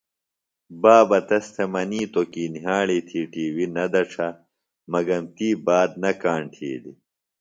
بابہ 0.81 1.19
تس 1.27 1.45
تھےۡ 1.53 1.69
منیتوۡ 1.73 2.29
کی 2.31 2.43
نِھیاڑی 2.53 2.99
تھی 3.07 3.21
ٹی 3.31 3.45
وی 3.55 3.65
نہ 3.75 3.85
دڇھہ 3.93 4.27
مگم 4.91 5.23
تی 5.35 5.49
بات 5.65 5.89
نہ 6.01 6.11
کاݨ 6.21 6.41
تِھیلی۔ 6.53 6.93